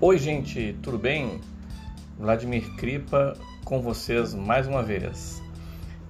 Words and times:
Oi, 0.00 0.16
gente, 0.16 0.76
tudo 0.80 0.96
bem? 0.96 1.40
Vladimir 2.16 2.72
Kripa 2.76 3.36
com 3.64 3.82
vocês 3.82 4.32
mais 4.32 4.68
uma 4.68 4.80
vez. 4.80 5.42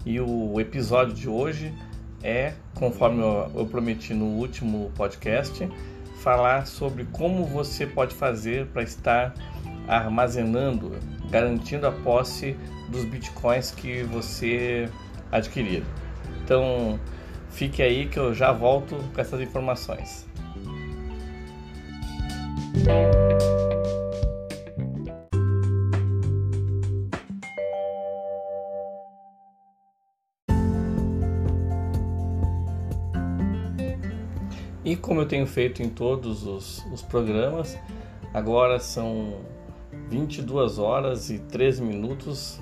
E 0.05 0.21
o 0.21 0.61
episódio 0.61 1.15
de 1.15 1.27
hoje 1.27 1.73
é, 2.23 2.53
conforme 2.75 3.23
eu 3.23 3.65
prometi 3.65 4.13
no 4.13 4.27
último 4.27 4.93
podcast, 4.95 5.67
falar 6.21 6.67
sobre 6.67 7.07
como 7.13 7.47
você 7.47 7.87
pode 7.87 8.15
fazer 8.15 8.67
para 8.67 8.83
estar 8.83 9.33
armazenando, 9.89 10.93
garantindo 11.31 11.87
a 11.87 11.93
posse 11.93 12.55
dos 12.91 13.07
bitcoins 13.07 13.71
que 13.71 14.03
você 14.03 14.87
adquirir. 15.33 15.83
Então, 16.45 17.01
fique 17.49 17.81
aí 17.81 18.07
que 18.07 18.19
eu 18.19 18.35
já 18.35 18.53
volto 18.53 18.97
com 19.15 19.19
essas 19.19 19.41
informações. 19.41 20.29
E 34.89 34.97
como 34.97 35.21
eu 35.21 35.27
tenho 35.27 35.47
feito 35.47 35.83
em 35.83 35.91
todos 35.91 36.47
os, 36.47 36.83
os 36.91 37.03
programas, 37.03 37.79
agora 38.33 38.81
são 38.81 39.35
22 40.09 40.79
horas 40.79 41.29
e 41.29 41.39
13 41.41 41.83
minutos 41.83 42.59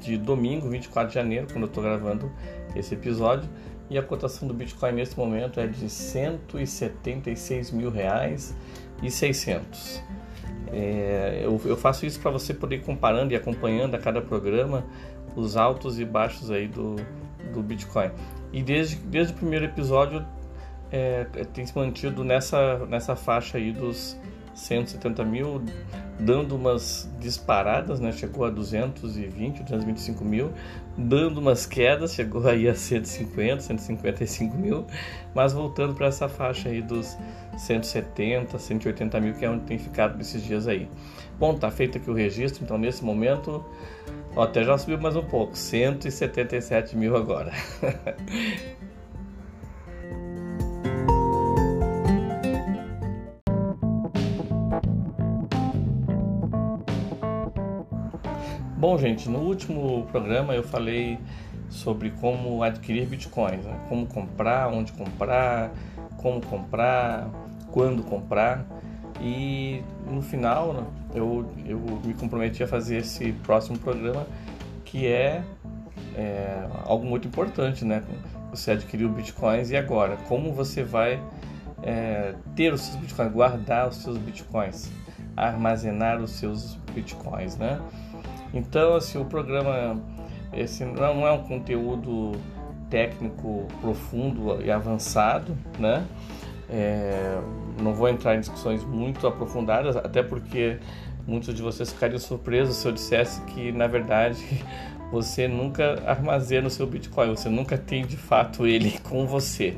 de 0.00 0.16
domingo, 0.16 0.70
24 0.70 1.08
de 1.08 1.14
janeiro, 1.16 1.48
quando 1.52 1.64
eu 1.64 1.68
estou 1.68 1.82
gravando 1.82 2.32
esse 2.74 2.94
episódio. 2.94 3.46
E 3.90 3.98
a 3.98 4.02
cotação 4.02 4.48
do 4.48 4.54
Bitcoin 4.54 4.92
nesse 4.92 5.14
momento 5.18 5.60
é 5.60 5.66
de 5.66 5.90
176 5.90 7.72
mil 7.72 7.90
reais 7.90 8.56
e 9.02 9.10
600. 9.10 10.02
É, 10.72 11.42
eu, 11.44 11.60
eu, 11.66 11.76
faço 11.76 12.06
isso 12.06 12.18
para 12.20 12.30
você 12.30 12.54
poder 12.54 12.76
ir 12.76 12.84
comparando 12.84 13.34
e 13.34 13.36
acompanhando 13.36 13.94
a 13.96 13.98
cada 13.98 14.22
programa 14.22 14.82
os 15.36 15.58
altos 15.58 16.00
e 16.00 16.06
baixos 16.06 16.50
aí 16.50 16.66
do, 16.66 16.96
do 17.52 17.62
Bitcoin. 17.62 18.10
E 18.50 18.62
desde, 18.62 18.96
desde 18.96 19.34
o 19.34 19.36
primeiro 19.36 19.66
episódio 19.66 20.24
é, 20.90 21.24
tem 21.52 21.64
se 21.64 21.76
mantido 21.76 22.24
nessa, 22.24 22.78
nessa 22.86 23.14
faixa 23.14 23.58
aí 23.58 23.72
dos 23.72 24.18
170 24.54 25.24
mil, 25.24 25.62
dando 26.18 26.54
umas 26.56 27.10
disparadas, 27.18 28.00
né? 28.00 28.12
chegou 28.12 28.44
a 28.44 28.50
220, 28.50 29.62
225 29.62 30.24
mil, 30.24 30.52
dando 30.96 31.38
umas 31.38 31.64
quedas, 31.64 32.12
chegou 32.12 32.46
aí 32.46 32.68
a 32.68 32.74
150, 32.74 33.62
155 33.62 34.56
mil, 34.56 34.86
mas 35.34 35.52
voltando 35.52 35.94
para 35.94 36.08
essa 36.08 36.28
faixa 36.28 36.68
aí 36.68 36.82
dos 36.82 37.16
170, 37.56 38.58
180 38.58 39.20
mil, 39.20 39.34
que 39.34 39.44
é 39.44 39.50
onde 39.50 39.64
tem 39.64 39.78
ficado 39.78 40.18
nesses 40.18 40.42
dias 40.42 40.68
aí. 40.68 40.88
Bom, 41.38 41.54
tá 41.54 41.70
feito 41.70 41.96
aqui 41.96 42.10
o 42.10 42.14
registro, 42.14 42.62
então 42.62 42.76
nesse 42.76 43.02
momento, 43.02 43.64
até 44.36 44.62
já 44.62 44.76
subiu 44.76 45.00
mais 45.00 45.16
um 45.16 45.24
pouco, 45.24 45.56
177 45.56 46.96
mil 46.96 47.16
agora. 47.16 47.52
Bom, 58.90 58.98
gente, 58.98 59.28
no 59.28 59.38
último 59.38 60.04
programa 60.10 60.52
eu 60.52 60.64
falei 60.64 61.16
sobre 61.68 62.10
como 62.10 62.60
adquirir 62.60 63.06
bitcoins, 63.06 63.64
né? 63.64 63.78
como 63.88 64.04
comprar, 64.04 64.66
onde 64.66 64.90
comprar, 64.90 65.70
como 66.16 66.40
comprar, 66.40 67.30
quando 67.70 68.02
comprar. 68.02 68.66
E 69.20 69.80
no 70.10 70.20
final 70.20 70.72
né, 70.72 70.84
eu, 71.14 71.48
eu 71.64 71.78
me 72.04 72.14
comprometi 72.14 72.64
a 72.64 72.66
fazer 72.66 72.96
esse 72.96 73.30
próximo 73.44 73.78
programa 73.78 74.26
que 74.84 75.06
é, 75.06 75.44
é 76.16 76.66
algo 76.84 77.06
muito 77.06 77.28
importante, 77.28 77.84
né? 77.84 78.02
Você 78.50 78.72
adquiriu 78.72 79.08
bitcoins 79.08 79.70
e 79.70 79.76
agora? 79.76 80.16
Como 80.26 80.52
você 80.52 80.82
vai 80.82 81.22
é, 81.84 82.34
ter 82.56 82.72
os 82.72 82.80
seus 82.80 82.96
bitcoins, 82.96 83.30
guardar 83.30 83.88
os 83.88 83.98
seus 83.98 84.18
bitcoins, 84.18 84.90
armazenar 85.36 86.20
os 86.20 86.32
seus 86.32 86.74
bitcoins, 86.92 87.56
né? 87.56 87.80
Então, 88.52 88.94
assim, 88.94 89.18
o 89.18 89.24
programa 89.24 90.00
esse 90.52 90.84
não 90.84 91.26
é 91.26 91.32
um 91.32 91.44
conteúdo 91.44 92.32
técnico 92.88 93.68
profundo 93.80 94.60
e 94.64 94.70
avançado, 94.70 95.56
né? 95.78 96.04
É, 96.68 97.40
não 97.80 97.94
vou 97.94 98.08
entrar 98.08 98.36
em 98.36 98.40
discussões 98.40 98.84
muito 98.84 99.26
aprofundadas, 99.26 99.96
até 99.96 100.22
porque 100.22 100.78
muitos 101.26 101.54
de 101.54 101.62
vocês 101.62 101.92
ficariam 101.92 102.18
surpresos 102.18 102.76
se 102.76 102.86
eu 102.86 102.92
dissesse 102.92 103.40
que, 103.42 103.70
na 103.70 103.86
verdade, 103.86 104.44
você 105.10 105.46
nunca 105.46 106.02
armazena 106.04 106.66
o 106.66 106.70
seu 106.70 106.86
Bitcoin, 106.86 107.30
você 107.30 107.48
nunca 107.48 107.78
tem 107.78 108.04
de 108.04 108.16
fato 108.16 108.66
ele 108.66 108.98
com 109.08 109.26
você. 109.26 109.76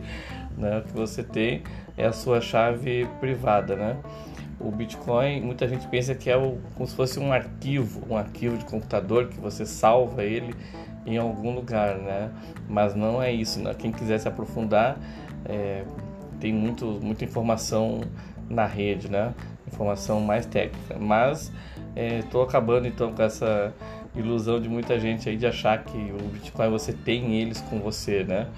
Né? 0.56 0.78
O 0.78 0.82
que 0.82 0.92
você 0.92 1.22
tem 1.22 1.62
é 1.96 2.06
a 2.06 2.12
sua 2.12 2.40
chave 2.40 3.06
privada, 3.20 3.76
né? 3.76 3.96
O 4.62 4.70
Bitcoin, 4.70 5.40
muita 5.40 5.66
gente 5.66 5.86
pensa 5.88 6.14
que 6.14 6.30
é 6.30 6.36
o, 6.36 6.58
como 6.74 6.86
se 6.86 6.94
fosse 6.94 7.18
um 7.18 7.32
arquivo, 7.32 8.02
um 8.08 8.16
arquivo 8.16 8.56
de 8.56 8.64
computador 8.64 9.28
que 9.28 9.38
você 9.40 9.66
salva 9.66 10.22
ele 10.22 10.54
em 11.04 11.16
algum 11.16 11.54
lugar, 11.54 11.98
né? 11.98 12.30
Mas 12.68 12.94
não 12.94 13.22
é 13.22 13.32
isso, 13.32 13.60
né? 13.60 13.74
Quem 13.76 13.90
quiser 13.90 14.18
se 14.18 14.28
aprofundar, 14.28 14.96
é, 15.44 15.84
tem 16.38 16.52
muito, 16.52 16.86
muita 17.02 17.24
informação 17.24 18.02
na 18.48 18.66
rede, 18.66 19.10
né? 19.10 19.34
Informação 19.66 20.20
mais 20.20 20.46
técnica. 20.46 20.96
Mas 20.98 21.52
estou 21.96 22.42
é, 22.42 22.44
acabando 22.44 22.86
então 22.86 23.12
com 23.12 23.22
essa 23.22 23.74
ilusão 24.14 24.60
de 24.60 24.68
muita 24.68 24.98
gente 25.00 25.28
aí 25.28 25.36
de 25.36 25.46
achar 25.46 25.82
que 25.82 25.96
o 25.96 26.28
Bitcoin 26.28 26.70
você 26.70 26.92
tem 26.92 27.34
eles 27.40 27.60
com 27.62 27.80
você, 27.80 28.22
né? 28.22 28.48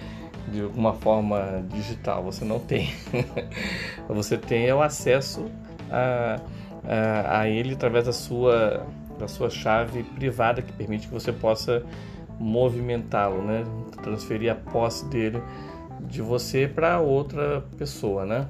De 0.53 0.60
alguma 0.60 0.93
forma 0.93 1.64
digital, 1.72 2.22
você 2.22 2.44
não 2.44 2.59
tem. 2.59 2.91
você 4.06 4.37
tem 4.37 4.66
é 4.66 4.75
o 4.75 4.82
acesso 4.82 5.50
a, 5.91 6.41
a, 6.84 7.41
a 7.41 7.49
ele 7.49 7.75
através 7.75 8.06
da 8.06 8.12
sua, 8.12 8.87
da 9.19 9.28
sua 9.28 9.50
chave 9.50 10.03
privada 10.03 10.62
que 10.62 10.72
permite 10.72 11.09
que 11.09 11.15
você 11.15 11.33
possa 11.33 11.83
movimentá-lo, 12.39 13.43
né? 13.43 13.65
transferir 14.03 14.53
a 14.53 14.55
posse 14.55 15.06
dele 15.06 15.43
de 16.00 16.21
você 16.21 16.69
para 16.69 17.00
outra 17.00 17.65
pessoa, 17.78 18.27
né? 18.27 18.47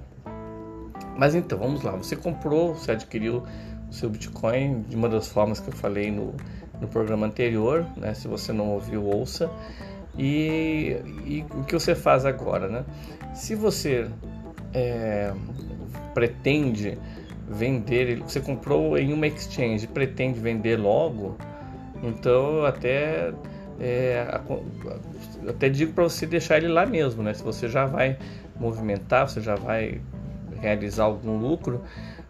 Mas 1.17 1.35
então, 1.35 1.59
vamos 1.59 1.83
lá. 1.83 1.93
Você 1.93 2.17
comprou, 2.17 2.75
você 2.75 2.93
adquiriu 2.93 3.45
o 3.89 3.93
seu 3.93 4.11
Bitcoin 4.11 4.83
de 4.83 4.97
uma 4.97 5.09
das 5.09 5.29
formas 5.29 5.61
que 5.61 5.69
eu 5.69 5.73
falei 5.73 6.11
no, 6.11 6.35
no 6.81 6.89
programa 6.89 7.27
anterior, 7.27 7.87
né? 7.97 8.13
Se 8.15 8.27
você 8.27 8.53
não 8.53 8.71
ouviu, 8.71 9.05
ouça. 9.05 9.49
E, 10.19 10.97
e 11.25 11.47
o 11.55 11.65
que 11.65 11.73
você 11.73 11.95
faz 11.95 12.25
agora, 12.25 12.69
né? 12.69 12.85
Se 13.33 13.55
você 13.55 14.09
é, 14.73 15.33
pretende 16.13 16.99
vender, 17.49 18.21
você 18.21 18.41
comprou 18.41 18.97
em 18.97 19.13
uma 19.13 19.27
exchange 19.27 19.87
pretende 19.87 20.41
vender 20.41 20.77
logo, 20.77 21.37
então 22.03 22.65
até 22.65 23.33
é, 23.81 24.41
até 25.49 25.69
digo 25.69 25.93
para 25.93 26.05
você 26.05 26.27
deixar 26.27 26.59
ele 26.59 26.69
lá 26.69 26.87
mesmo, 26.87 27.23
né? 27.23 27.35
Se 27.35 27.43
você 27.43 27.69
já 27.69 27.87
vai 27.87 28.17
movimentar, 28.59 29.29
você 29.29 29.41
já 29.41 29.57
vai 29.57 30.01
realizar 30.61 31.05
algum 31.05 31.37
lucro, 31.37 31.83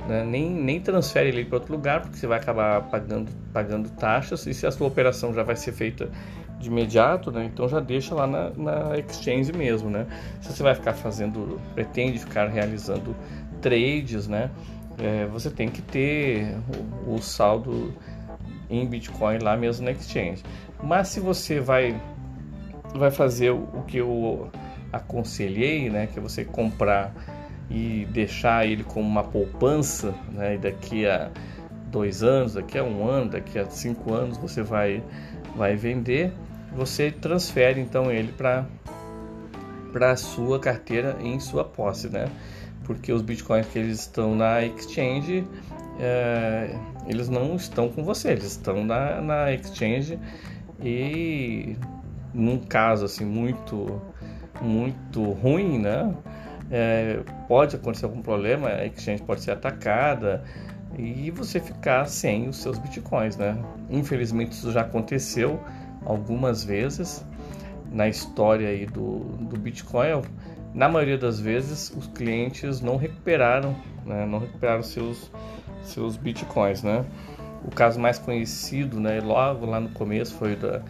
né? 0.09 0.25
nem, 0.25 0.51
nem 0.51 0.81
transfere 0.81 1.29
ele 1.29 1.45
para 1.45 1.59
outro 1.59 1.73
lugar, 1.73 2.01
porque 2.01 2.17
você 2.17 2.27
vai 2.27 2.39
acabar 2.39 2.83
pagando, 2.83 3.31
pagando 3.53 3.89
taxas, 3.91 4.47
e 4.47 4.55
se 4.55 4.67
a 4.67 4.71
sua 4.71 4.89
operação 4.89 5.33
já 5.33 5.43
vai 5.43 5.55
ser 5.55 5.73
feita 5.73 6.09
de 6.59 6.69
imediato, 6.69 7.31
né? 7.31 7.45
então 7.45 7.69
já 7.69 7.79
deixa 7.79 8.15
lá 8.15 8.27
na, 8.27 8.51
na 8.51 8.99
exchange 8.99 9.53
mesmo. 9.53 9.91
Né? 9.91 10.07
Se 10.41 10.53
você 10.53 10.63
vai 10.63 10.75
ficar 10.75 10.95
fazendo, 10.95 11.61
pretende 11.75 12.19
ficar 12.19 12.49
realizando 12.49 13.15
trades, 13.61 14.27
né? 14.29 14.51
É, 14.99 15.27
você 15.27 15.51
tem 15.51 15.69
que 15.69 15.83
ter 15.83 16.57
o, 17.07 17.15
o, 17.15 17.23
saldo 17.23 17.93
em 18.71 18.87
Bitcoin 18.87 19.39
lá 19.39 19.57
mesmo 19.57 19.85
na 19.85 19.93
exchange. 19.93 20.43
Mas 20.83 21.09
se 21.09 21.21
você 21.21 21.61
vai, 21.61 22.01
vai 22.95 23.11
fazer 23.11 23.51
o 23.51 23.83
que 23.87 23.99
eu 23.99 24.51
aconselhei, 24.93 25.91
né, 25.91 26.07
que 26.07 26.19
é 26.19 26.23
você 26.23 26.45
comprar 26.45 27.13
e 27.71 28.07
deixar 28.13 28.67
ele 28.67 28.85
como 28.85 29.07
uma 29.09 29.25
poupança, 29.25 30.15
né, 30.33 30.55
e 30.55 30.59
daqui 30.59 31.07
a 31.07 31.31
dois 31.91 32.23
anos, 32.23 32.55
daqui 32.55 32.79
a 32.79 32.85
um 32.85 33.07
ano, 33.07 33.31
daqui 33.31 33.59
a 33.59 33.67
cinco 33.67 34.13
anos 34.13 34.37
você 34.39 34.63
vai, 34.63 35.03
vai 35.57 35.75
vender, 35.75 36.33
você 36.75 37.11
transfere 37.11 37.81
então 37.81 38.11
ele 38.11 38.33
para 38.33 38.67
para 39.93 40.17
sua 40.17 40.59
carteira 40.59 41.17
em 41.21 41.39
sua 41.39 41.65
posse, 41.65 42.09
né? 42.09 42.29
Porque 42.85 43.13
os 43.13 43.23
bitcoins 43.23 43.67
que 43.67 43.79
eles 43.79 44.01
estão 44.01 44.35
na 44.35 44.63
exchange, 44.65 45.47
é, 45.99 46.77
eles 47.07 47.29
não 47.29 47.57
estão 47.57 47.89
com 47.89 48.05
você, 48.05 48.33
eles 48.33 48.45
estão 48.45 48.85
na, 48.85 49.21
na 49.21 49.53
exchange 49.53 50.19
e 50.81 51.77
num 52.33 52.59
caso 52.59 53.05
assim 53.05 53.25
muito 53.25 54.01
muito 54.61 55.31
ruim, 55.33 55.79
né? 55.79 56.15
É, 56.71 57.21
pode 57.47 57.77
acontecer 57.77 58.07
algum 58.07 58.23
problema, 58.23 58.69
a 58.69 58.87
exchange 58.87 59.23
pode 59.23 59.43
ser 59.43 59.51
atacada, 59.51 60.43
e 60.99 61.31
você 61.31 61.61
ficar 61.61 62.07
sem 62.07 62.49
os 62.49 62.57
seus 62.57 62.79
bitcoins, 62.79 63.37
né? 63.37 63.57
Infelizmente 63.91 64.53
isso 64.53 64.71
já 64.71 64.83
aconteceu 64.83 65.61
algumas 66.05 66.65
vezes 66.65 67.25
na 67.91 68.09
história 68.09 68.69
aí 68.69 68.87
do, 68.87 69.21
do 69.41 69.59
Bitcoin. 69.59 70.23
Na 70.75 70.89
maioria 70.89 71.17
das 71.17 71.39
vezes 71.39 71.95
os 71.97 72.09
clientes 72.09 72.81
não 72.81 72.97
recuperaram, 72.97 73.77
né? 74.05 74.27
Não 74.27 74.41
recuperaram 74.41 74.83
seus 74.83 75.31
seus 75.85 76.17
bitcoins, 76.17 76.83
né? 76.83 77.05
O 77.65 77.71
caso 77.71 78.01
mais 78.01 78.19
conhecido, 78.19 78.99
né? 78.99 79.21
Logo 79.21 79.67
lá 79.67 79.79
no 79.79 79.91
começo 79.91 80.35
foi 80.35 80.57
da 80.57 80.83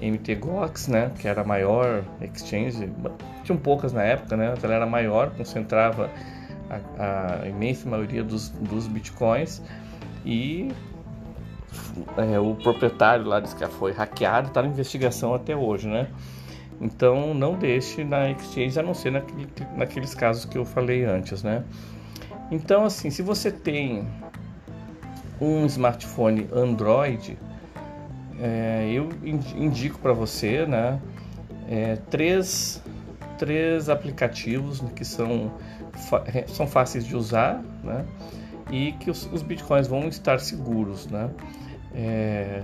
MTGOX, 0.00 0.88
né? 0.88 1.10
Que 1.18 1.26
era 1.26 1.40
a 1.40 1.44
maior 1.44 2.04
exchange, 2.20 2.90
tinham 3.42 3.58
poucas 3.58 3.92
na 3.92 4.02
época, 4.02 4.36
né? 4.36 4.54
Ela 4.62 4.74
era 4.74 4.86
maior, 4.86 5.30
concentrava 5.30 6.10
a, 6.98 7.42
a 7.42 7.48
imensa 7.48 7.88
maioria 7.88 8.22
dos, 8.22 8.50
dos 8.50 8.86
bitcoins 8.86 9.62
e 10.24 10.70
é, 12.16 12.38
o 12.38 12.54
proprietário 12.56 13.24
lá 13.24 13.40
disse 13.40 13.56
que 13.56 13.66
foi 13.66 13.92
hackeado, 13.92 14.48
está 14.48 14.62
na 14.62 14.68
investigação 14.68 15.34
até 15.34 15.56
hoje, 15.56 15.88
né? 15.88 16.08
Então 16.80 17.34
não 17.34 17.54
deixe 17.56 18.02
na 18.04 18.30
exchange 18.30 18.78
a 18.78 18.82
não 18.82 18.94
ser 18.94 19.12
naquele, 19.12 19.46
naqueles 19.76 20.14
casos 20.14 20.44
que 20.46 20.56
eu 20.56 20.64
falei 20.64 21.04
antes, 21.04 21.42
né? 21.42 21.62
Então 22.50 22.84
assim, 22.84 23.10
se 23.10 23.20
você 23.22 23.50
tem 23.50 24.08
um 25.40 25.66
smartphone 25.66 26.48
Android, 26.52 27.38
é, 28.40 28.90
eu 28.90 29.10
indico 29.24 29.98
para 29.98 30.14
você, 30.14 30.64
né? 30.64 30.98
É, 31.68 31.96
três, 32.08 32.82
três 33.38 33.88
aplicativos 33.88 34.80
que 34.96 35.04
são 35.04 35.52
são 36.46 36.66
fáceis 36.66 37.04
de 37.04 37.14
usar, 37.14 37.62
né? 37.84 38.06
E 38.70 38.92
que 38.92 39.10
os, 39.10 39.30
os 39.32 39.42
bitcoins 39.42 39.86
vão 39.86 40.08
estar 40.08 40.40
seguros, 40.40 41.06
né? 41.06 41.30
É, 41.94 42.62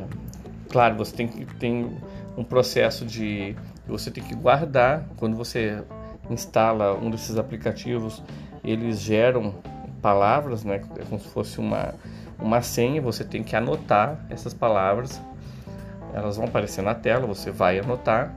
claro, 0.70 0.96
você 0.96 1.14
tem 1.14 1.28
que 1.28 1.44
tem 1.56 1.98
um 2.36 2.44
processo 2.44 3.04
de 3.04 3.54
você 3.88 4.10
tem 4.10 4.22
que 4.22 4.34
guardar 4.34 5.04
quando 5.16 5.36
você 5.36 5.82
instala 6.28 6.94
um 6.94 7.10
desses 7.10 7.36
aplicativos, 7.36 8.22
eles 8.64 9.00
geram 9.00 9.54
palavras, 10.02 10.64
né? 10.64 10.82
É 10.98 11.04
como 11.04 11.20
se 11.20 11.28
fosse 11.28 11.58
uma 11.58 11.94
uma 12.38 12.60
senha. 12.62 13.00
Você 13.00 13.24
tem 13.24 13.42
que 13.42 13.56
anotar 13.56 14.18
essas 14.30 14.52
palavras. 14.52 15.20
Elas 16.12 16.36
vão 16.36 16.46
aparecer 16.46 16.82
na 16.82 16.94
tela. 16.94 17.26
Você 17.26 17.50
vai 17.50 17.78
anotar 17.78 18.34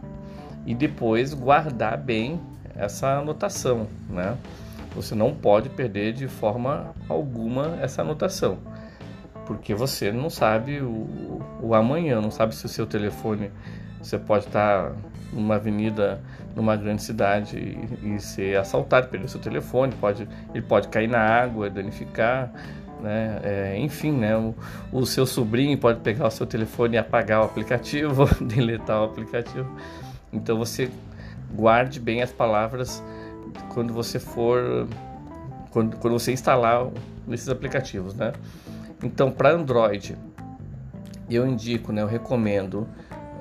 e 0.65 0.73
depois 0.73 1.33
guardar 1.33 1.97
bem 1.97 2.39
essa 2.75 3.17
anotação, 3.17 3.87
né? 4.09 4.37
Você 4.95 5.13
não 5.15 5.33
pode 5.33 5.69
perder 5.69 6.13
de 6.13 6.27
forma 6.27 6.93
alguma 7.07 7.77
essa 7.81 8.01
anotação, 8.01 8.57
porque 9.45 9.75
você 9.75 10.11
não 10.11 10.29
sabe 10.29 10.81
o, 10.81 11.41
o 11.61 11.75
amanhã, 11.75 12.19
não 12.19 12.31
sabe 12.31 12.55
se 12.55 12.65
o 12.65 12.69
seu 12.69 12.87
telefone 12.87 13.51
você 14.01 14.17
pode 14.17 14.47
estar 14.47 14.93
numa 15.31 15.55
avenida 15.55 16.21
numa 16.55 16.75
grande 16.75 17.01
cidade 17.01 17.57
e, 17.57 18.15
e 18.15 18.19
ser 18.19 18.57
assaltado, 18.57 19.07
perder 19.07 19.29
seu 19.29 19.39
telefone, 19.39 19.93
pode, 19.99 20.27
ele 20.53 20.63
pode 20.63 20.87
cair 20.89 21.07
na 21.07 21.19
água, 21.19 21.69
danificar, 21.69 22.51
né? 23.01 23.39
É, 23.43 23.77
enfim, 23.79 24.11
né? 24.11 24.35
O, 24.35 24.55
o, 24.91 25.05
seu 25.05 25.25
sobrinho 25.25 25.77
pode 25.77 25.99
pegar 26.01 26.27
o 26.27 26.31
seu 26.31 26.45
telefone 26.45 26.95
e 26.95 26.97
apagar 26.97 27.41
o 27.41 27.45
aplicativo, 27.45 28.25
deletar 28.43 29.01
o 29.01 29.05
aplicativo. 29.05 29.69
Então 30.33 30.57
você 30.57 30.91
guarde 31.53 31.99
bem 31.99 32.21
as 32.21 32.31
palavras 32.31 33.03
quando 33.73 33.93
você 33.93 34.19
for 34.19 34.87
quando, 35.71 35.97
quando 35.97 36.13
você 36.13 36.31
instalar 36.31 36.87
esses 37.29 37.49
aplicativos, 37.49 38.13
né? 38.15 38.33
Então, 39.03 39.31
para 39.31 39.51
Android, 39.51 40.17
eu 41.29 41.47
indico, 41.47 41.91
né? 41.91 42.01
Eu 42.01 42.07
recomendo 42.07 42.87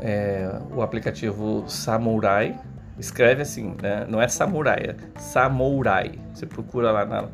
é, 0.00 0.60
o 0.74 0.82
aplicativo 0.82 1.64
Samurai. 1.68 2.58
Escreve 2.98 3.42
assim, 3.42 3.76
né? 3.80 4.06
Não 4.08 4.20
é 4.20 4.26
Samurai, 4.26 4.78
é 4.88 5.20
Samurai. 5.20 6.18
Você 6.34 6.46
procura 6.46 6.90
lá 6.90 7.04
na, 7.04 7.28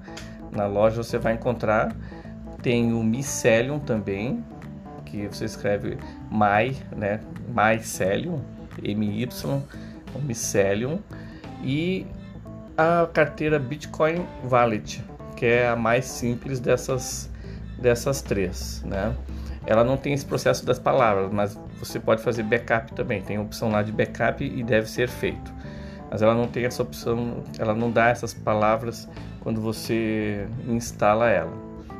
na 0.52 0.66
loja, 0.66 1.02
você 1.02 1.18
vai 1.18 1.34
encontrar. 1.34 1.94
Tem 2.62 2.92
o 2.92 3.02
Mycelium 3.02 3.78
também, 3.78 4.44
que 5.04 5.26
você 5.26 5.44
escreve 5.44 5.98
My, 6.30 6.76
né? 6.96 7.20
Mycelium, 7.48 8.40
M-Y, 8.82 9.62
o 10.14 10.18
Mycelium. 10.20 10.98
E 11.62 12.06
a 12.76 13.08
carteira 13.12 13.58
Bitcoin 13.58 14.26
Wallet, 14.50 15.02
que 15.36 15.46
é 15.46 15.68
a 15.68 15.76
mais 15.76 16.04
simples 16.04 16.60
dessas, 16.60 17.30
dessas 17.80 18.20
três, 18.20 18.82
né? 18.84 19.14
Ela 19.66 19.82
não 19.82 19.96
tem 19.96 20.12
esse 20.12 20.26
processo 20.26 20.66
das 20.66 20.78
palavras, 20.78 21.32
mas 21.32 21.58
você 21.78 21.98
pode 22.00 22.22
fazer 22.22 22.42
backup 22.42 22.92
também. 22.94 23.22
Tem 23.22 23.36
a 23.36 23.40
opção 23.40 23.70
lá 23.70 23.82
de 23.82 23.92
backup 23.92 24.44
e 24.44 24.62
deve 24.62 24.88
ser 24.88 25.08
feito. 25.08 25.52
Mas 26.10 26.22
ela 26.22 26.34
não 26.34 26.46
tem 26.46 26.64
essa 26.64 26.82
opção, 26.82 27.42
ela 27.58 27.74
não 27.74 27.90
dá 27.90 28.08
essas 28.08 28.32
palavras 28.32 29.08
quando 29.40 29.60
você 29.60 30.46
instala 30.68 31.28
ela. 31.28 31.52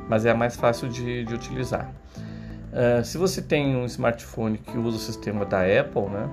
Mas 0.09 0.25
é 0.25 0.31
a 0.31 0.35
mais 0.35 0.56
fácil 0.56 0.88
de, 0.88 1.25
de 1.25 1.35
utilizar. 1.35 1.91
Uh, 2.73 3.05
se 3.05 3.17
você 3.17 3.41
tem 3.41 3.76
um 3.76 3.85
smartphone 3.87 4.59
que 4.59 4.76
usa 4.76 4.97
o 4.97 5.00
sistema 5.00 5.44
da 5.44 5.61
Apple, 5.61 6.09
né? 6.11 6.29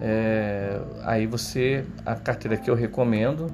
É, 0.00 0.78
aí 1.04 1.26
você, 1.26 1.84
a 2.04 2.14
carteira 2.14 2.56
que 2.56 2.68
eu 2.70 2.74
recomendo 2.74 3.50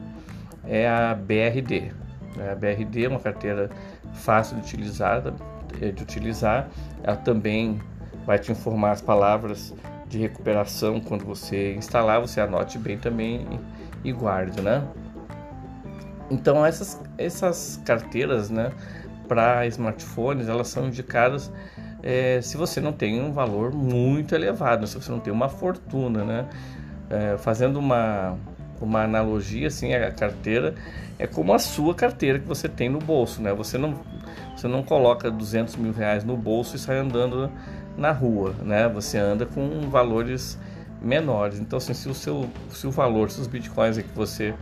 é 0.65 0.89
a 0.89 1.15
BRD. 1.15 1.93
A 2.51 2.55
BRD 2.55 3.05
é 3.05 3.09
uma 3.09 3.21
carteira 3.21 3.71
fácil 4.13 4.57
de 4.57 4.63
utilizar, 4.63 5.23
de 5.23 6.03
utilizar. 6.03 6.69
Ela 7.03 7.17
também 7.17 7.81
vai 8.27 8.39
te 8.39 8.53
informar 8.53 8.93
as 8.93 9.01
palavras 9.01 9.75
de 10.09 10.19
recuperação 10.19 11.01
quando 11.01 11.25
você 11.25 11.75
instalar, 11.75 12.21
você 12.21 12.41
anote 12.41 12.79
bem 12.79 12.99
também 12.99 13.47
e 14.05 14.13
guarde, 14.13 14.61
né? 14.61 14.83
Então 16.31 16.65
essas, 16.65 17.01
essas 17.19 17.81
carteiras, 17.85 18.51
né, 18.51 18.73
para 19.29 19.67
smartphones, 19.67 20.49
elas 20.49 20.69
são 20.69 20.87
indicadas 20.87 21.51
é, 22.03 22.41
se 22.43 22.57
você 22.57 22.81
não 22.81 22.93
tem 22.93 23.21
um 23.21 23.33
valor 23.33 23.73
muito 23.73 24.35
elevado, 24.35 24.87
se 24.87 24.97
você 24.97 25.11
não 25.11 25.21
tem 25.21 25.33
uma 25.33 25.49
fortuna, 25.49 26.25
né? 26.25 26.49
É, 27.09 27.37
fazendo 27.39 27.79
uma, 27.79 28.37
uma 28.81 29.05
analogia, 29.05 29.69
assim, 29.69 29.95
a 29.95 30.11
carteira 30.11 30.75
é 31.19 31.27
como 31.27 31.55
a 31.55 31.59
sua 31.59 31.95
carteira 31.95 32.41
que 32.41 32.47
você 32.47 32.69
tem 32.69 32.89
no 32.89 32.99
bolso, 32.99 33.41
né? 33.41 33.53
Você 33.53 33.79
não, 33.79 33.95
você 34.57 34.67
não 34.67 34.83
coloca 34.83 35.31
200 35.31 35.77
mil 35.77 35.93
reais 35.93 36.25
no 36.25 36.37
bolso 36.37 36.75
e 36.75 36.79
sai 36.79 36.99
andando 36.99 37.51
na 37.97 38.13
rua, 38.13 38.55
né? 38.63 38.89
Você 38.89 39.19
anda 39.19 39.47
com 39.47 39.89
valores 39.91 40.59
menores. 41.01 41.59
Então, 41.59 41.77
assim, 41.77 41.95
se 41.95 42.09
o 42.09 42.15
seu 42.15 42.49
se 42.71 42.87
o 42.87 42.91
valor, 42.91 43.31
se 43.31 43.41
os 43.41 43.47
bitcoins 43.47 43.99
que 43.99 44.15
você 44.15 44.55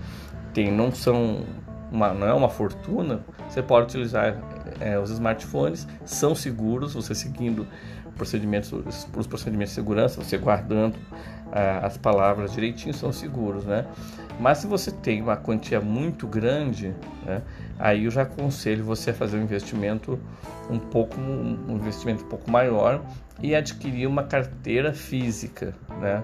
tem 0.53 0.71
não 0.71 0.93
são 0.93 1.45
uma, 1.91 2.13
não 2.15 2.27
é 2.27 2.33
uma 2.33 2.49
fortuna, 2.49 3.21
você 3.49 3.63
pode 3.63 3.87
utilizar 3.87 4.37
é, 4.81 4.99
os 4.99 5.11
smartphones, 5.11 5.87
são 6.05 6.35
seguros, 6.35 6.95
você 6.95 7.15
seguindo 7.15 7.67
procedimentos, 8.17 8.73
os 9.17 9.27
procedimentos 9.27 9.71
de 9.71 9.75
segurança, 9.77 10.23
você 10.23 10.37
guardando 10.37 10.97
ah, 11.53 11.87
as 11.87 11.97
palavras 11.97 12.53
direitinho, 12.53 12.95
são 12.95 13.13
seguros, 13.13 13.65
né? 13.65 13.87
Mas 14.39 14.59
se 14.59 14.67
você 14.67 14.91
tem 14.91 15.21
uma 15.21 15.37
quantia 15.37 15.81
muito 15.81 16.27
grande, 16.27 16.95
né, 17.25 17.43
aí 17.81 18.05
eu 18.05 18.11
já 18.11 18.23
aconselho 18.23 18.85
você 18.85 19.11
a 19.11 19.15
fazer 19.15 19.39
um 19.39 19.43
investimento 19.43 20.19
um 20.71 20.79
pouco, 20.79 21.19
um 21.21 21.77
investimento 21.77 22.25
um 22.25 22.29
pouco 22.29 22.51
maior 22.51 23.03
e 23.43 23.55
adquirir 23.55 24.07
uma 24.07 24.23
carteira 24.23 24.93
física, 24.93 25.75
né? 26.01 26.23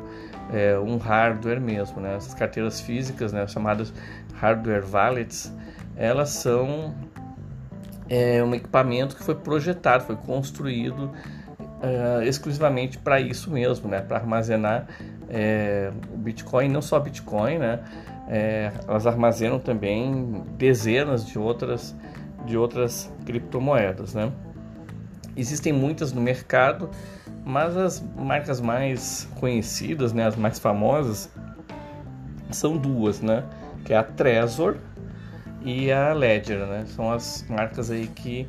É, 0.53 0.79
um 0.79 0.97
hardware 0.97 1.61
mesmo, 1.61 2.01
né? 2.01 2.15
Essas 2.17 2.35
carteiras 2.35 2.81
físicas, 2.81 3.33
né, 3.33 3.49
chamadas 3.49 3.93
hardware 4.35 4.85
wallets, 4.89 5.53
elas 5.97 6.31
são 6.31 6.95
é, 8.09 8.45
um 8.45 8.55
equipamento 8.55 9.17
que 9.17 9.25
foi 9.25 9.35
projetado, 9.35 10.05
foi 10.05 10.17
construído 10.17 11.11
uh, 11.83 12.23
exclusivamente 12.23 12.99
para 12.99 13.21
isso 13.21 13.51
mesmo, 13.51 13.89
né? 13.89 14.01
Para 14.01 14.19
armazenar 14.19 14.87
é, 15.29 15.91
o 16.13 16.17
Bitcoin, 16.17 16.69
não 16.69 16.83
só 16.83 16.99
Bitcoin, 17.01 17.59
né? 17.59 17.81
É, 18.29 18.73
elas 18.89 19.07
armazenam 19.07 19.59
também 19.59 20.43
dezenas 20.57 21.25
de 21.27 21.39
outras 21.39 21.95
de 22.45 22.57
outras 22.57 23.13
criptomoedas, 23.25 24.15
né? 24.15 24.33
Existem 25.37 25.73
muitas 25.73 26.13
no 26.13 26.21
mercado, 26.21 26.89
mas 27.45 27.77
as 27.77 28.03
marcas 28.17 28.61
mais 28.61 29.29
conhecidas, 29.39 30.13
né, 30.13 30.27
as 30.27 30.37
mais 30.37 30.59
famosas, 30.59 31.31
são 32.51 32.77
duas, 32.77 33.21
né? 33.21 33.45
Que 33.85 33.93
é 33.93 33.97
a 33.97 34.03
Trezor 34.03 34.77
e 35.63 35.91
a 35.91 36.13
Ledger, 36.13 36.67
né? 36.67 36.85
São 36.87 37.13
as 37.13 37.45
marcas 37.49 37.91
aí 37.91 38.07
que 38.07 38.49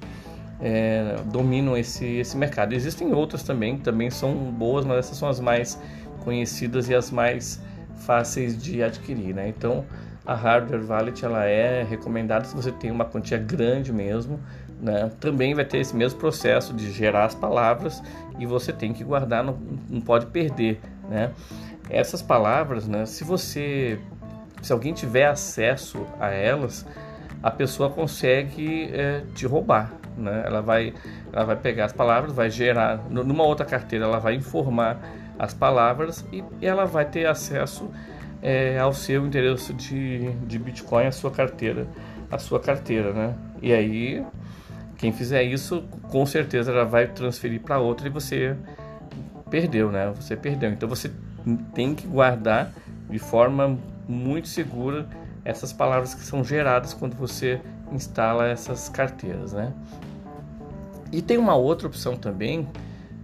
é, 0.61 1.15
dominam 1.25 1.75
esse, 1.75 2.05
esse 2.05 2.37
mercado. 2.37 2.73
Existem 2.73 3.13
outras 3.13 3.43
também 3.43 3.77
que 3.77 3.83
também 3.83 4.09
são 4.09 4.33
boas, 4.33 4.85
mas 4.85 4.99
essas 4.99 5.17
são 5.17 5.27
as 5.27 5.39
mais 5.39 5.79
conhecidas 6.27 6.89
e 6.89 6.93
as 6.93 7.09
mais 7.09 7.57
fáceis 7.99 8.61
de 8.61 8.83
adquirir, 8.83 9.33
né? 9.33 9.47
Então, 9.47 9.85
a 10.25 10.33
Hardware 10.33 10.85
Wallet 10.85 11.23
ela 11.23 11.45
é 11.45 11.83
recomendada 11.83 12.43
se 12.43 12.53
você 12.53 12.69
tem 12.69 12.91
uma 12.91 13.05
quantia 13.05 13.37
grande 13.37 13.93
mesmo, 13.93 14.37
né, 14.81 15.09
também 15.21 15.55
vai 15.55 15.63
ter 15.63 15.77
esse 15.77 15.95
mesmo 15.95 16.19
processo 16.19 16.73
de 16.73 16.91
gerar 16.91 17.23
as 17.23 17.33
palavras 17.33 18.03
e 18.37 18.45
você 18.45 18.73
tem 18.73 18.91
que 18.91 19.05
guardar, 19.05 19.41
não, 19.41 19.57
não 19.89 20.01
pode 20.01 20.25
perder, 20.25 20.81
né? 21.09 21.31
Essas 21.89 22.21
palavras, 22.21 22.89
né, 22.89 23.05
se 23.05 23.23
você, 23.23 23.97
se 24.61 24.73
alguém 24.73 24.93
tiver 24.93 25.27
acesso 25.27 26.05
a 26.19 26.27
elas, 26.27 26.85
a 27.41 27.49
pessoa 27.49 27.89
consegue 27.89 28.89
é, 28.91 29.23
te 29.33 29.45
roubar, 29.47 29.93
né? 30.17 30.43
Ela 30.45 30.61
vai, 30.61 30.93
ela 31.31 31.45
vai 31.45 31.55
pegar 31.55 31.85
as 31.85 31.93
palavras, 31.93 32.33
vai 32.33 32.49
gerar 32.49 33.05
numa 33.09 33.43
outra 33.43 33.65
carteira, 33.65 34.05
ela 34.05 34.19
vai 34.19 34.35
informar 34.35 34.99
as 35.37 35.53
palavras 35.53 36.25
e, 36.31 36.43
ela 36.61 36.85
vai 36.85 37.05
ter 37.05 37.25
acesso 37.27 37.89
é, 38.41 38.79
ao 38.79 38.93
seu 38.93 39.25
endereço 39.25 39.73
de, 39.73 40.31
de 40.45 40.59
Bitcoin, 40.59 41.05
a 41.05 41.11
sua 41.11 41.31
carteira, 41.31 41.87
a 42.31 42.37
sua 42.37 42.59
carteira, 42.59 43.13
né? 43.13 43.35
E 43.61 43.73
aí 43.73 44.25
quem 44.97 45.11
fizer 45.11 45.43
isso, 45.43 45.83
com 46.09 46.25
certeza 46.25 46.73
já 46.73 46.83
vai 46.83 47.07
transferir 47.07 47.61
para 47.61 47.79
outra 47.79 48.07
e 48.07 48.09
você 48.09 48.55
perdeu, 49.49 49.91
né? 49.91 50.11
Você 50.15 50.35
perdeu. 50.35 50.71
Então 50.71 50.89
você 50.89 51.11
tem 51.73 51.93
que 51.93 52.07
guardar 52.07 52.71
de 53.09 53.19
forma 53.19 53.77
muito 54.07 54.47
segura 54.47 55.07
essas 55.45 55.71
palavras 55.71 56.13
que 56.13 56.21
são 56.21 56.43
geradas 56.43 56.93
quando 56.93 57.15
você 57.15 57.61
instala 57.91 58.47
essas 58.47 58.89
carteiras, 58.89 59.53
né? 59.53 59.73
E 61.11 61.21
tem 61.21 61.37
uma 61.37 61.55
outra 61.55 61.87
opção 61.87 62.15
também, 62.15 62.67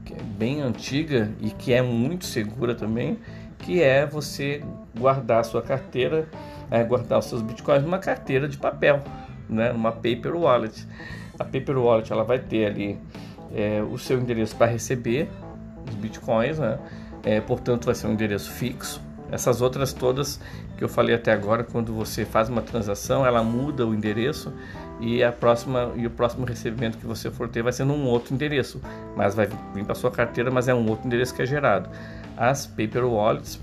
que 0.06 0.14
é 0.14 0.22
bem 0.22 0.62
antiga 0.62 1.32
e 1.42 1.52
que 1.52 1.74
é 1.74 1.82
muito 1.82 2.26
segura 2.26 2.74
também, 2.74 3.20
que 3.60 3.82
é 3.82 4.06
você 4.06 4.64
guardar 4.98 5.42
a 5.42 5.44
sua 5.44 5.62
carteira, 5.62 6.28
é, 6.72 6.84
guardar 6.84 7.20
os 7.20 7.26
seus 7.26 7.42
bitcoins 7.42 7.84
numa 7.84 8.00
carteira 8.00 8.48
de 8.48 8.58
papel, 8.58 9.02
né? 9.50 9.72
Numa 9.74 9.92
paper 9.92 10.36
wallet. 10.36 10.88
A 11.40 11.44
Paper 11.44 11.78
Wallet 11.78 12.12
ela 12.12 12.24
vai 12.24 12.40
ter 12.40 12.66
ali 12.66 13.00
é, 13.54 13.82
o 13.82 13.98
seu 13.98 14.20
endereço 14.20 14.56
para 14.56 14.72
receber 14.72 15.30
os 15.88 15.96
bitcoins, 15.96 16.60
né? 16.60 16.78
É, 17.24 17.42
portanto, 17.42 17.86
vai 17.86 17.96
ser 17.96 18.08
um 18.08 18.14
endereço 18.14 18.52
fixo. 18.52 19.02
Essas 19.34 19.62
outras 19.62 19.94
todas 19.94 20.40
que 20.78 20.84
eu 20.84 20.88
falei 20.88 21.16
até 21.16 21.32
agora, 21.32 21.64
quando 21.64 21.92
você 21.92 22.24
faz 22.24 22.50
uma 22.50 22.62
transação, 22.62 23.26
ela 23.26 23.44
muda 23.44 23.86
o 23.86 23.94
endereço 23.94 24.54
e 25.02 25.24
a 25.24 25.32
próxima 25.32 25.92
e 25.96 26.06
o 26.06 26.10
próximo 26.12 26.46
recebimento 26.46 27.00
que 27.00 27.06
você 27.08 27.32
for 27.32 27.50
ter 27.50 27.64
vai 27.64 27.74
ser 27.74 27.84
num 27.84 28.06
outro 28.06 28.34
endereço, 28.34 28.80
mas 29.16 29.34
vai 29.34 29.50
vir 29.74 29.84
para 29.84 29.96
sua 29.96 30.12
carteira, 30.12 30.52
mas 30.52 30.68
é 30.68 30.74
um 30.74 30.88
outro 30.88 31.08
endereço 31.08 31.34
que 31.34 31.42
é 31.42 31.46
gerado. 31.48 31.90
As 32.38 32.68
paper 32.68 33.06
wallets 33.06 33.60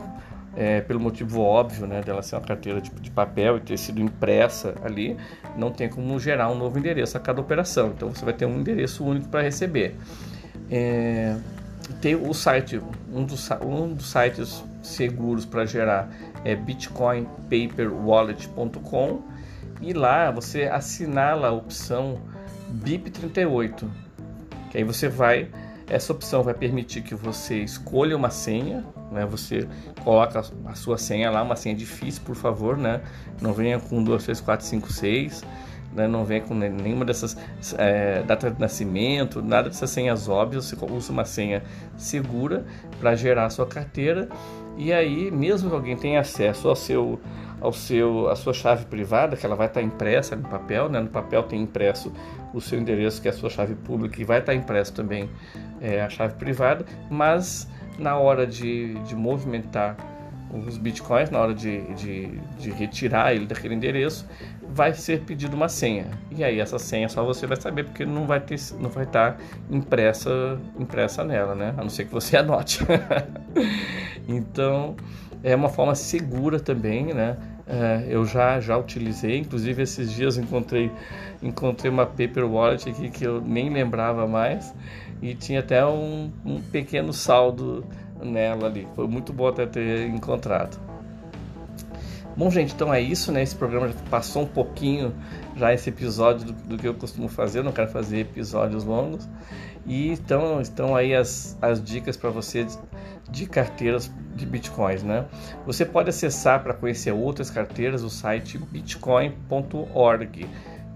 é, 0.57 0.81
pelo 0.81 0.99
motivo 0.99 1.41
óbvio, 1.41 1.87
né, 1.87 2.01
dela 2.01 2.21
ser 2.21 2.35
uma 2.35 2.43
carteira 2.43 2.81
de, 2.81 2.91
de, 2.91 3.11
papel 3.13 3.59
e 3.59 3.61
ter 3.61 3.79
sido 3.79 4.01
impressa 4.01 4.75
ali, 4.83 5.17
não 5.57 5.71
tem 5.71 5.89
como 5.89 6.19
gerar 6.19 6.51
um 6.51 6.57
novo 6.57 6.77
endereço 6.79 7.17
a 7.17 7.21
cada 7.21 7.41
operação. 7.41 7.93
Então 7.97 8.13
você 8.13 8.25
vai 8.25 8.35
ter 8.35 8.45
um 8.45 8.59
endereço 8.59 9.05
único 9.05 9.29
para 9.29 9.43
receber. 9.43 9.95
É, 10.69 11.37
tem 11.95 12.15
o 12.15 12.35
site, 12.35 12.81
um 13.13 13.25
dos, 13.25 13.51
um 13.63 13.93
dos 13.93 14.09
sites 14.11 14.63
seguros 14.83 15.45
para 15.45 15.67
gerar 15.67 16.09
é 16.45 16.55
bitcoinpaperwallet.com 16.55 19.23
e 19.81 19.93
lá 19.93 20.31
você 20.31 20.63
assinala 20.65 21.49
a 21.49 21.53
opção 21.53 22.21
BIP38, 22.85 23.89
que 24.71 24.79
aí 24.79 24.85
você 24.85 25.09
vai 25.09 25.49
essa 25.91 26.13
opção 26.13 26.45
vai 26.45 26.55
permitir 26.55 27.03
que 27.03 27.17
você 27.17 27.65
escolha 27.65 28.17
uma 28.17 28.31
senha, 28.31 28.87
né? 29.11 29.27
Você 29.27 29.69
coloca 30.05 30.41
a 30.67 30.75
sua 30.77 30.97
senha 30.97 31.29
lá, 31.33 31.43
uma 31.43 31.57
senha 31.57 31.75
difícil, 31.75 32.23
por 32.25 32.37
favor, 32.37 32.77
né? 32.77 33.01
Não 33.43 33.53
venha 33.53 33.81
com 33.81 34.03
2, 34.03 34.23
3, 34.23 34.41
4, 34.41 34.67
5, 34.67 34.93
6, 34.93 35.45
né? 35.95 36.07
Não 36.07 36.25
venha 36.25 36.41
com 36.41 36.55
nenhuma 36.55 37.05
dessas 37.05 37.37
é, 37.79 38.23
data 38.23 38.51
de 38.51 38.61
nascimento, 38.61 39.43
nada 39.43 39.69
dessas 39.69 39.91
senhas 39.91 40.29
óbvias. 40.29 40.67
Você 40.67 40.77
usa 40.91 41.13
uma 41.13 41.25
senha 41.25 41.63
segura 41.97 42.65
para 42.99 43.15
gerar 43.15 43.47
a 43.47 43.51
sua 43.51 43.67
carteira 43.67 44.29
e 44.77 44.93
aí, 44.93 45.31
mesmo 45.31 45.69
que 45.69 45.77
alguém 45.77 45.97
tenha 45.97 46.21
acesso 46.21 46.69
ao 46.69 46.77
seu 46.77 47.21
ao 47.61 47.73
seu, 47.73 48.29
a 48.31 48.37
sua 48.37 48.55
chave 48.55 48.87
privada, 48.87 49.37
que 49.37 49.45
ela 49.45 49.55
vai 49.55 49.67
estar 49.67 49.83
impressa 49.83 50.35
no 50.35 50.49
papel, 50.49 50.89
né? 50.89 50.99
no 50.99 51.11
papel 51.11 51.43
tem 51.43 51.61
impresso 51.61 52.11
o 52.55 52.61
seu 52.61 52.79
endereço, 52.79 53.21
que 53.21 53.29
é 53.29 53.31
a 53.31 53.35
sua 53.35 53.51
chave 53.51 53.75
pública, 53.75 54.19
e 54.21 54.25
vai 54.25 54.39
estar 54.39 54.55
impresso 54.55 54.95
também 54.95 55.29
é, 55.79 56.01
a 56.01 56.09
chave 56.09 56.35
privada, 56.37 56.87
mas 57.11 57.69
na 57.99 58.17
hora 58.17 58.47
de, 58.47 58.95
de 59.01 59.15
movimentar 59.15 59.95
os 60.53 60.79
bitcoins, 60.79 61.31
na 61.31 61.39
hora 61.39 61.55
de, 61.55 61.83
de, 61.95 62.41
de, 62.59 62.71
retirar 62.71 63.35
ele 63.35 63.47
daquele 63.47 63.75
endereço, 63.75 64.27
vai 64.73 64.95
ser 64.95 65.21
pedido 65.21 65.55
uma 65.55 65.69
senha. 65.69 66.07
E 66.31 66.45
aí 66.45 66.61
essa 66.61 66.79
senha 66.79 67.09
só 67.09 67.25
você 67.25 67.47
vai 67.47 67.61
saber 67.61 67.85
porque 67.85 68.05
não 68.05 68.27
vai 68.27 68.41
ter, 68.41 68.59
não 68.79 68.89
vai 68.89 69.05
estar 69.05 69.39
impressa, 69.71 70.59
impressa 70.79 71.25
nela, 71.25 71.55
né? 71.55 71.75
A 71.77 71.83
não 71.83 71.91
ser 71.91 72.07
que 72.07 72.13
você 72.13 72.37
anote. 72.39 72.81
então 74.29 74.97
é 75.43 75.55
uma 75.55 75.69
forma 75.69 75.95
segura 75.95 76.61
também, 76.61 77.07
né? 77.07 77.37
É, 77.67 78.07
eu 78.09 78.25
já 78.25 78.59
já 78.61 78.77
utilizei, 78.77 79.39
inclusive 79.39 79.83
esses 79.83 80.11
dias 80.13 80.37
encontrei 80.37 80.91
encontrei 81.41 81.91
uma 81.91 82.05
paper 82.05 82.45
wallet 82.45 82.89
aqui 82.89 83.09
que 83.11 83.25
eu 83.25 83.41
nem 83.41 83.71
lembrava 83.71 84.27
mais 84.27 84.75
e 85.23 85.35
tinha 85.35 85.61
até 85.61 85.85
um, 85.87 86.33
um 86.45 86.61
pequeno 86.61 87.13
saldo 87.13 87.85
nela 88.23 88.67
ali. 88.67 88.87
Foi 88.95 89.07
muito 89.07 89.33
bom 89.33 89.49
até 89.49 89.67
ter 89.67 90.09
encontrado. 90.09 90.90
Bom, 92.37 92.51
gente, 92.51 92.75
então 92.75 92.93
é 92.93 93.01
isso, 93.01 93.33
né? 93.33 93.43
Esse 93.43 93.57
programa 93.57 93.89
já 93.89 93.95
passou 94.09 94.43
um 94.43 94.47
pouquinho 94.47 95.15
já 95.57 95.75
esse 95.75 95.89
episódio 95.91 96.47
do, 96.47 96.53
do 96.53 96.79
que 96.79 96.87
eu 96.87 96.95
costumo 96.95 97.29
fazer. 97.29 97.59
Eu 97.59 97.65
não 97.65 97.73
quero 97.73 97.91
fazer 97.91 98.21
episódios 98.21 98.85
longos. 98.85 99.29
E 99.87 100.11
então 100.11 100.61
estão 100.61 100.95
aí 100.95 101.15
as, 101.15 101.59
as 101.61 101.83
dicas 101.83 102.17
para 102.17 102.31
você 102.31 102.65
de, 102.65 102.79
de 103.31 103.47
carteiras 103.47 104.11
de 104.35 104.47
bitcoins, 104.47 105.03
né? 105.03 105.27
Você 105.67 105.85
pode 105.85 106.11
acessar 106.11 106.63
para 106.63 106.73
conhecer 106.73 107.13
outras 107.13 107.51
carteiras 107.51 108.03
o 108.03 108.11
site 108.11 108.59
bitcoin.org, 108.59 110.47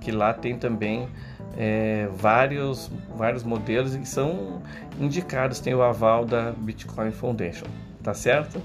que 0.00 0.12
lá 0.12 0.32
tem 0.32 0.56
também 0.56 1.08
é, 1.56 2.08
vários, 2.14 2.90
vários 3.14 3.42
modelos 3.42 3.96
que 3.96 4.08
são 4.08 4.62
indicados, 5.00 5.60
tem 5.60 5.74
o 5.74 5.82
aval 5.82 6.24
da 6.24 6.52
Bitcoin 6.52 7.10
Foundation, 7.10 7.66
tá 8.02 8.14
certo? 8.14 8.60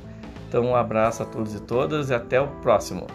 Então 0.50 0.66
um 0.66 0.76
abraço 0.76 1.22
a 1.22 1.28
todos 1.28 1.54
e 1.54 1.60
todas 1.60 2.10
e 2.10 2.14
até 2.16 2.42
o 2.42 2.48
próximo. 2.64 3.06